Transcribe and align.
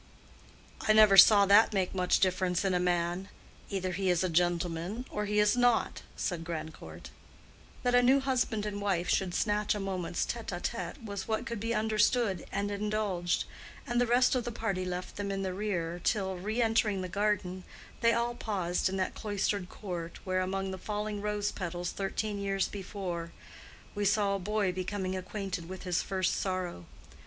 "I 0.87 0.93
never 0.93 1.15
saw 1.15 1.45
that 1.45 1.75
make 1.75 1.93
much 1.93 2.19
difference 2.19 2.65
in 2.65 2.73
a 2.73 2.79
man. 2.79 3.29
Either 3.69 3.91
he 3.91 4.09
is 4.09 4.23
a 4.23 4.29
gentleman, 4.29 5.05
or 5.11 5.25
he 5.25 5.37
is 5.37 5.55
not," 5.55 6.01
said 6.15 6.43
Grandcourt. 6.43 7.11
That 7.83 7.93
a 7.93 8.01
new 8.01 8.19
husband 8.19 8.65
and 8.65 8.81
wife 8.81 9.07
should 9.07 9.35
snatch 9.35 9.75
a 9.75 9.79
moment's 9.79 10.25
tête 10.25 10.47
à 10.47 10.59
tête 10.59 11.05
was 11.05 11.27
what 11.27 11.45
could 11.45 11.59
be 11.59 11.75
understood 11.75 12.47
and 12.51 12.71
indulged; 12.71 13.43
and 13.85 14.01
the 14.01 14.07
rest 14.07 14.33
of 14.33 14.43
the 14.43 14.51
party 14.51 14.85
left 14.85 15.17
them 15.17 15.29
in 15.29 15.43
the 15.43 15.53
rear 15.53 16.01
till, 16.03 16.35
re 16.35 16.63
entering 16.63 17.01
the 17.03 17.07
garden, 17.07 17.63
they 17.99 18.11
all 18.11 18.33
paused 18.33 18.89
in 18.89 18.97
that 18.97 19.13
cloistered 19.13 19.69
court 19.69 20.17
where, 20.23 20.41
among 20.41 20.71
the 20.71 20.79
falling 20.79 21.21
rose 21.21 21.51
petals 21.51 21.91
thirteen 21.91 22.39
years 22.39 22.67
before, 22.67 23.31
we 23.93 24.03
saw 24.03 24.33
a 24.33 24.39
boy 24.39 24.71
becoming 24.71 25.15
acquainted 25.15 25.69
with 25.69 25.83
his 25.83 26.01
first 26.01 26.35
sorrow. 26.35 26.85